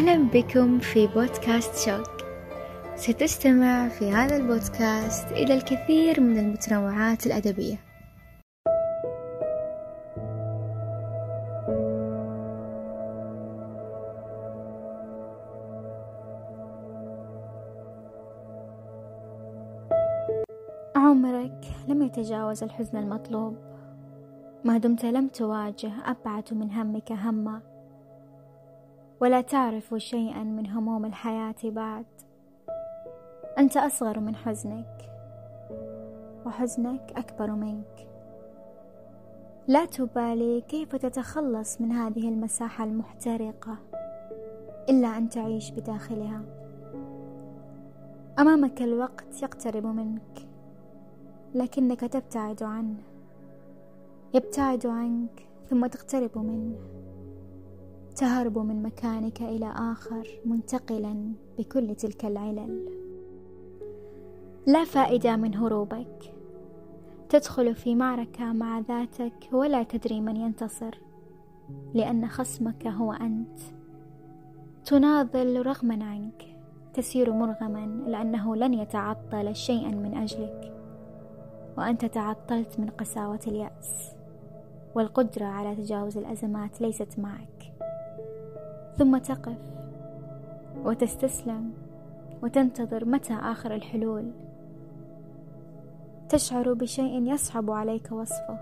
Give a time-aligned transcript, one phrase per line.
[0.00, 2.10] أهلا بكم في بودكاست شوق
[2.96, 7.76] ستستمع في هذا البودكاست إلى الكثير من المتنوعات الأدبية.
[20.96, 23.56] عمرك لم يتجاوز الحزن المطلوب.
[24.64, 27.69] ما دمت لم تواجه أبعد من همك هما.
[29.20, 32.06] ولا تعرف شيئا من هموم الحياة بعد.
[33.58, 35.10] أنت أصغر من حزنك
[36.46, 38.08] وحزنك أكبر منك.
[39.68, 43.76] لا تبالي كيف تتخلص من هذه المساحة المحترقة
[44.88, 46.42] إلا أن تعيش بداخلها.
[48.38, 50.48] أمامك الوقت يقترب منك
[51.54, 53.02] لكنك تبتعد عنه.
[54.34, 56.99] يبتعد عنك ثم تقترب منه.
[58.16, 62.88] تهرب من مكانك إلى آخر منتقلا بكل تلك العلل.
[64.66, 66.34] لا فائدة من هروبك.
[67.28, 70.98] تدخل في معركة مع ذاتك ولا تدري من ينتصر
[71.94, 73.58] لأن خصمك هو أنت.
[74.84, 76.56] تناضل رغما عنك
[76.94, 80.76] تسير مرغما لأنه لن يتعطل شيئا من أجلك.
[81.78, 84.12] وأنت تعطلت من قساوة اليأس
[84.94, 87.72] والقدرة على تجاوز الأزمات ليست معك.
[89.00, 89.58] ثم تقف
[90.84, 91.72] وتستسلم
[92.42, 94.30] وتنتظر متى آخر الحلول.
[96.28, 98.58] تشعر بشيء يصعب عليك وصفه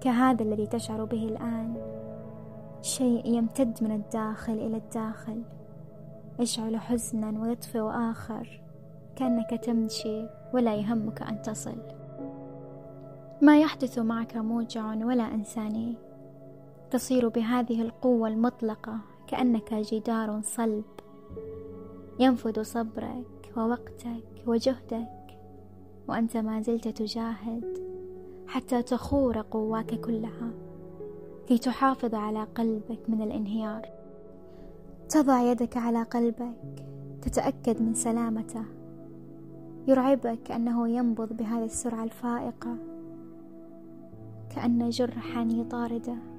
[0.00, 1.76] كهذا الذي تشعر به الآن.
[2.82, 5.42] شيء يمتد من الداخل إلى الداخل.
[6.38, 8.60] يشعل حزنا ويطفئ آخر
[9.16, 11.76] كأنك تمشي ولا يهمك أن تصل.
[13.42, 15.94] ما يحدث معك موجع ولا إنساني.
[16.90, 20.84] تصير بهذه القوة المطلقة كأنك جدار صلب.
[22.20, 25.38] ينفذ صبرك ووقتك وجهدك
[26.08, 27.78] وأنت ما زلت تجاهد
[28.46, 30.50] حتى تخور قواك كلها
[31.46, 33.88] كي تحافظ على قلبك من الانهيار.
[35.08, 36.86] تضع يدك على قلبك
[37.22, 38.64] تتأكد من سلامته.
[39.86, 42.76] يرعبك أنه ينبض بهذه السرعة الفائقة
[44.54, 46.33] كأن جرحا يطارده.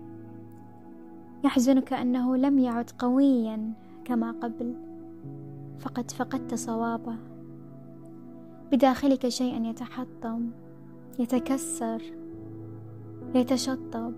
[1.45, 3.73] يحزنك أنه لم يعد قويا
[4.05, 4.75] كما قبل
[5.79, 7.15] فقد فقدت صوابه.
[8.71, 10.49] بداخلك شيء يتحطم
[11.19, 12.01] يتكسر
[13.35, 14.13] يتشطب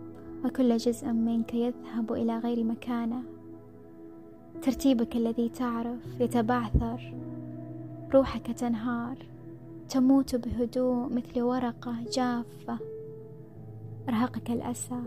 [0.45, 3.23] وكل جزء منك يذهب إلى غير مكانه.
[4.61, 7.13] ترتيبك الذي تعرف يتبعثر
[8.13, 9.17] روحك تنهار
[9.89, 12.77] تموت بهدوء مثل ورقة جافة.
[14.09, 15.01] أرهقك الأسى.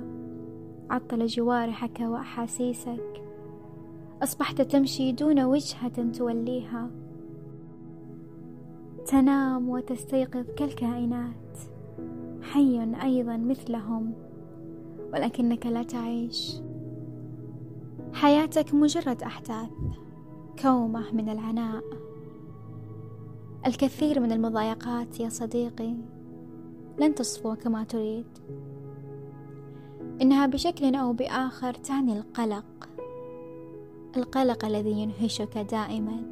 [0.91, 3.23] عطل جوارحك وأحاسيسك.
[4.23, 6.91] أصبحت تمشي دون وجهة توليها.
[9.06, 11.59] تنام وتستيقظ كالكائنات.
[12.43, 14.12] حي أيضا مثلهم
[15.12, 16.61] ولكنك لا تعيش.
[18.12, 19.71] حياتك مجرد أحداث
[20.62, 21.84] كومة من العناء.
[23.67, 25.95] الكثير من المضايقات يا صديقي
[26.99, 28.27] لن تصفو كما تريد.
[30.20, 32.88] إنها بشكل أو بآخر تعني القلق.
[34.16, 36.22] القلق الذي ينهشك دائما.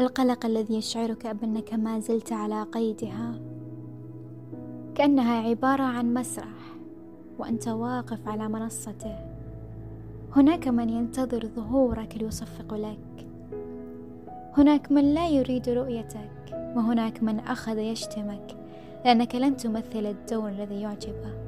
[0.00, 3.34] القلق الذي يشعرك بأنك ما زلت على قيدها.
[4.94, 6.76] كأنها عبارة عن مسرح
[7.38, 9.16] وأنت واقف على منصته.
[10.36, 13.26] هناك من ينتظر ظهورك ليصفق لك.
[14.56, 18.56] هناك من لا يريد رؤيتك وهناك من أخذ يشتمك
[19.04, 21.43] لأنك لن تمثل الدور الذي يعجبه.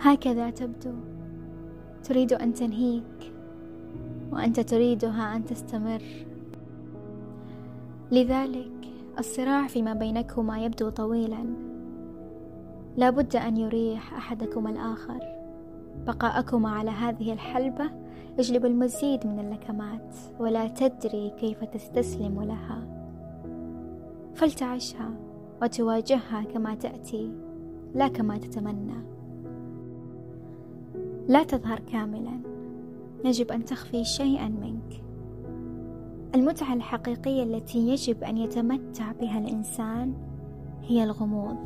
[0.00, 0.94] هكذا تبدو
[2.04, 3.32] تريد أن تنهيك
[4.32, 6.02] وأنت تريدها أن تستمر.
[8.12, 11.44] لذلك الصراع فيما بينكما يبدو طويلا.
[12.96, 15.20] لا بد أن يريح أحدكما الآخر.
[16.06, 17.90] بقاءكما على هذه الحلبة
[18.38, 22.86] يجلب المزيد من اللكمات ولا تدري كيف تستسلم لها.
[24.34, 25.10] فلتعشها
[25.62, 27.32] وتواجهها كما تأتي
[27.94, 29.15] لا كما تتمنى.
[31.28, 32.40] لا تظهر كاملا.
[33.24, 35.02] يجب أن تخفي شيئا منك.
[36.34, 40.14] المتعة الحقيقية التي يجب أن يتمتع بها الإنسان
[40.82, 41.56] هي الغموض.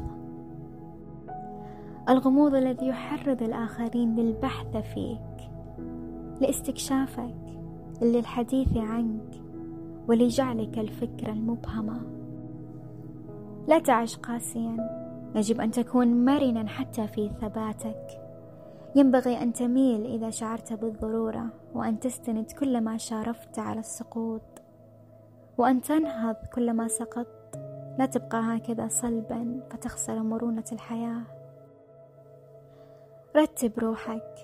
[2.08, 5.50] الغموض الذي يحرض الآخرين للبحث فيك
[6.40, 7.60] لاستكشافك
[8.02, 9.42] للحديث عنك
[10.08, 12.00] ولجعلك الفكرة المبهمه
[13.68, 14.76] لا تعش قاسيا.
[15.34, 18.19] يجب أن تكون مرنا حتى في ثباتك.
[18.94, 24.42] ينبغي أن تميل إذا شعرت بالضرورة وأن تستند كلما شارفت على السقوط
[25.58, 27.56] وأن تنهض كلما سقطت.
[27.98, 31.22] لا تبقى هكذا صلبا فتخسر مرونة الحياة.
[33.36, 34.34] رتب روحك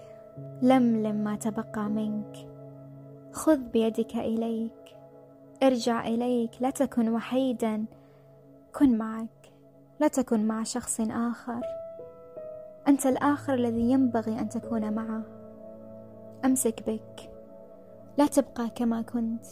[0.63, 2.49] لملم ما تبقى منك.
[3.33, 4.97] خذ بيدك إليك
[5.63, 6.51] ارجع إليك.
[6.61, 7.85] لا تكن وحيدا
[8.79, 9.53] كن معك.
[10.01, 11.61] لا تكن مع شخص آخر.
[12.89, 15.23] أنت الآخر الذي ينبغي أن تكون معه.
[16.45, 17.31] أمسك بك.
[18.19, 19.45] لا تبقى كما كنت.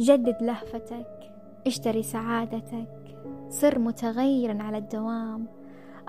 [0.00, 1.34] جدد لهفتك.
[1.66, 3.18] اشتري سعادتك.
[3.48, 5.46] صر متغيرا على الدوام.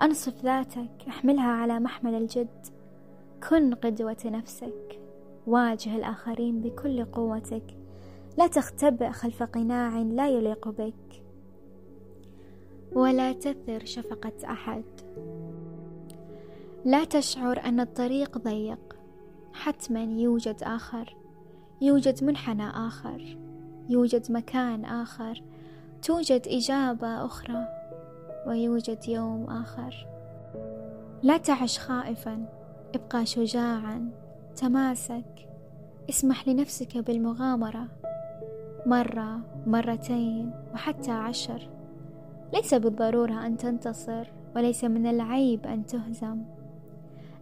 [0.02, 1.08] أنصف ذاتك.
[1.08, 2.66] أحملها على محمل الجد.
[3.48, 5.00] كن قدوة نفسك.
[5.46, 7.76] واجه الآخرين بكل قوتك.
[8.38, 11.25] لا تختبئ خلف قناع لا يليق بك.
[12.96, 14.84] ولا تثر شفقة أحد.
[16.84, 18.96] لا تشعر أن الطريق ضيق.
[19.52, 21.16] حتما يوجد آخر.
[21.80, 23.38] يوجد منحنى آخر.
[23.88, 25.42] يوجد مكان آخر.
[26.02, 27.68] توجد إجابة أخرى.
[28.46, 30.06] ويوجد يوم آخر.
[31.22, 32.46] لا تعش خائفا.
[32.94, 34.10] ابقى شجاعا.
[34.56, 35.48] تماسك.
[36.10, 37.88] اسمح لنفسك بالمغامرة.
[38.86, 41.75] مرة مرتين وحتى عشر.
[42.52, 46.42] ليس بالضرورة أن تنتصر وليس من العيب أن تهزم.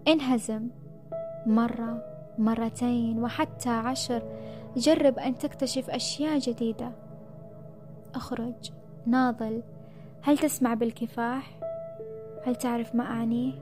[0.08, 0.68] انهزم
[1.46, 2.02] مرة
[2.38, 4.22] مرتين وحتى عشر.
[4.76, 6.92] جرب أن تكتشف أشياء جديدة.
[8.14, 8.72] اخرج.
[9.06, 9.62] ناضل
[10.22, 11.60] هل تسمع بالكفاح؟
[12.44, 13.52] هل تعرف ما أعنيه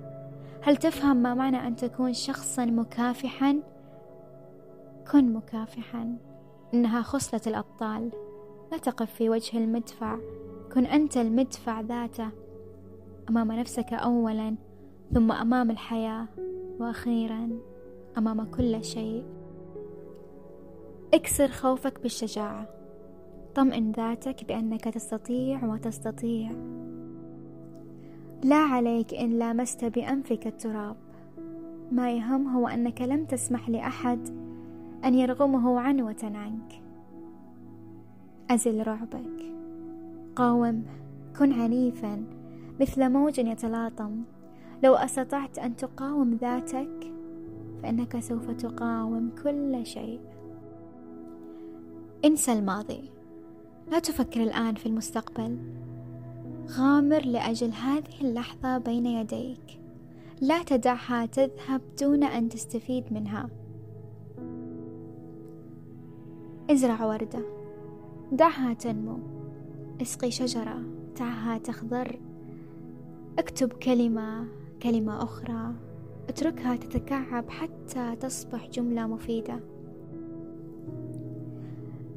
[0.62, 3.60] هل تفهم ما معنى أن تكون شخصا مكافحا؟
[5.12, 6.16] كن مكافحا.
[6.74, 8.12] إنها خصلة الأبطال.
[8.72, 10.18] لا تقف في وجه المدفع.
[10.74, 12.28] كن أنت المدفع ذاته
[13.30, 14.54] أمام نفسك أولا
[15.14, 16.28] ثم أمام الحياة
[16.80, 17.48] وأخيرا
[18.18, 19.24] أمام كل شيء.
[21.14, 22.68] اكسر خوفك بالشجاعة.
[23.54, 26.50] طمئن ذاتك بأنك تستطيع وتستطيع.
[28.44, 30.96] لا عليك إن لامست بأنفك التراب.
[31.92, 34.28] ما يهم هو أنك لم تسمح لأحد
[35.04, 36.82] أن يرغمه عنوة عنك.
[38.50, 39.51] أزل رعبك.
[40.36, 40.84] قاوم
[41.38, 42.24] كن عنيفا
[42.80, 44.22] مثل موج يتلاطم.
[44.84, 47.12] لو أستطعت أن تقاوم ذاتك
[47.82, 50.20] فإنك سوف تقاوم كل شيء.
[52.24, 53.10] انسى الماضي.
[53.90, 55.58] لا تفكر الآن في المستقبل.
[56.78, 59.80] غامر لأجل هذه اللحظة بين يديك.
[60.40, 63.48] لا تدعها تذهب دون أن تستفيد منها.
[66.70, 67.44] ازرع وردة.
[68.32, 69.41] دعها تنمو.
[70.00, 70.82] اسقي شجرة
[71.18, 72.18] دعها تخضر.
[73.38, 74.46] اكتب كلمة
[74.82, 75.74] كلمة أخرى.
[76.28, 79.60] اتركها تتكعب حتى تصبح جملة مفيدة.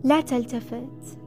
[0.03, 1.19] لا تلتفت.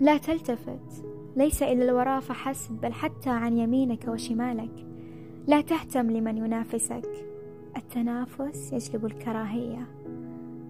[0.00, 1.04] لا تلتفت.
[1.36, 4.86] ليس إلى الوراء فحسب بل حتى عن يمينك وشمالك.
[5.46, 7.26] لا تهتم لمن ينافسك.
[7.76, 9.86] التنافس يجلب الكراهية.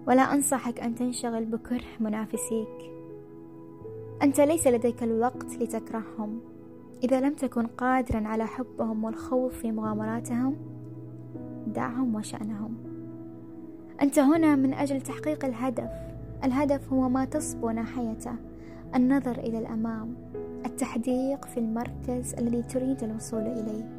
[0.07, 2.98] ولا أنصحك أن تنشغل بكره منافسيك.
[4.23, 6.39] أنت ليس لديك الوقت لتكرههم.
[7.03, 10.55] إذا لم تكن قادرا على حبهم والخوض في مغامراتهم
[11.67, 12.77] دعهم وشأنهم.
[14.01, 15.89] أنت هنا من أجل تحقيق الهدف.
[16.43, 18.35] الهدف هو ما تصبو ناحيته
[18.95, 20.15] النظر إلى الأمام
[20.65, 23.89] التحديق في المركز الذي تريد الوصول إليه.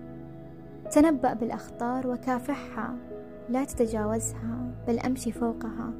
[0.90, 2.96] تنبأ بالأخطار وكافحها
[3.48, 5.92] لا تتجاوزها بل أمشي فوقها.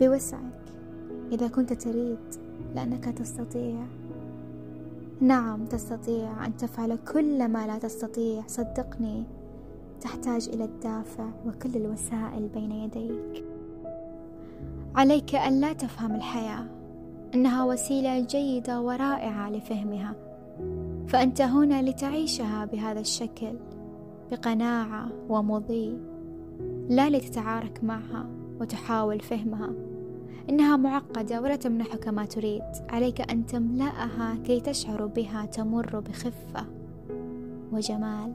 [0.00, 0.64] بوسعك.
[1.32, 2.43] إذا كنت تريد
[2.74, 3.76] لأنك تستطيع.
[5.20, 8.42] نعم تستطيع أن تفعل كل ما لا تستطيع.
[8.46, 9.24] صدقني
[10.00, 13.44] تحتاج إلى الدافع وكل الوسائل بين يديك.
[14.94, 16.66] عليك أن لا تفهم الحياة
[17.34, 20.14] إنها وسيلة جيدة ورائعة لفهمها.
[21.08, 23.54] فأنت هنا لتعيشها بهذا الشكل
[24.30, 25.98] بقناعة ومضي.
[26.88, 28.26] لا لتتعارك معها
[28.60, 29.93] وتحاول فهمها.
[30.50, 32.62] إنها معقدة ولا تمنحك ما تريد.
[32.90, 36.66] عليك أن تملأها كي تشعر بها تمر بخفة
[37.72, 38.32] وجمال.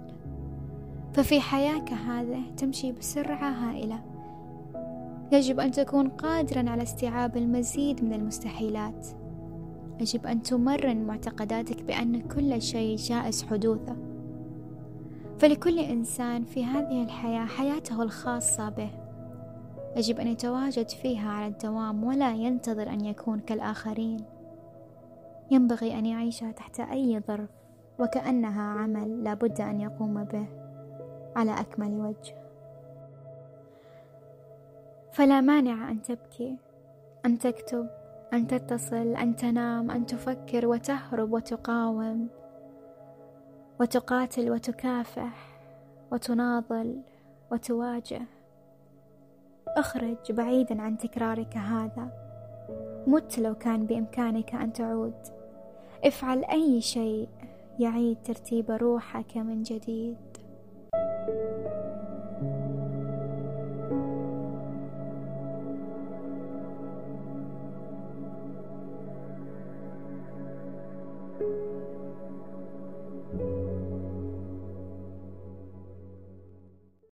[1.14, 4.02] ففي حياك هذه تمشي بسرعة هائلة.
[5.32, 9.08] يجب أن تكون قادرا على استيعاب المزيد من المستحيلات.
[10.00, 13.96] يجب أن تمرن معتقداتك بأن كل شيء جائز حدوثه.
[15.40, 18.90] فلكل إنسان في هذه الحياة حياته الخاصة به.
[19.96, 24.26] يجب أن يتواجد فيها على الدوام ولا ينتظر أن يكون كالآخرين.
[25.52, 27.50] ينبغي أن يعيشها تحت أي ظرف
[28.00, 30.48] وكأنها عمل لابد أن يقوم به
[31.36, 32.36] على أكمل وجه.
[35.14, 36.58] فلا مانع أن تبكي
[37.26, 37.90] أن تكتب
[38.34, 42.28] أن تتصل أن تنام أن تفكر وتهرب وتقاوم
[43.80, 45.60] وتقاتل وتكافح
[46.12, 47.02] وتناضل
[47.52, 48.22] وتواجه.
[49.78, 52.08] أخرج بعيدا عن تكرارك هذا.
[53.08, 55.14] مت لو كان بإمكانك أن تعود.
[56.06, 57.30] افعل أي شيء
[57.80, 60.18] يعيد ترتيب روحك من جديد.